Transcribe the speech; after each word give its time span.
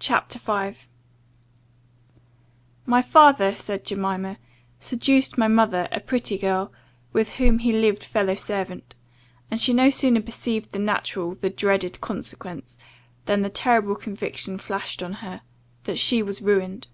CHAPTER 0.00 0.36
5 0.36 0.88
"MY 2.86 3.02
FATHER," 3.02 3.54
said 3.54 3.84
Jemima, 3.84 4.36
"seduced 4.80 5.38
my 5.38 5.46
mother, 5.46 5.86
a 5.92 6.00
pretty 6.00 6.36
girl, 6.36 6.72
with 7.12 7.34
whom 7.36 7.60
he 7.60 7.70
lived 7.72 8.02
fellow 8.02 8.34
servant; 8.34 8.96
and 9.48 9.60
she 9.60 9.72
no 9.72 9.90
sooner 9.90 10.22
perceived 10.22 10.72
the 10.72 10.80
natural, 10.80 11.36
the 11.36 11.50
dreaded 11.50 12.00
consequence, 12.00 12.78
than 13.26 13.42
the 13.42 13.48
terrible 13.48 13.94
conviction 13.94 14.58
flashed 14.58 15.04
on 15.04 15.12
her 15.22 15.42
that 15.84 16.00
she 16.00 16.20
was 16.20 16.42
ruined. 16.42 16.88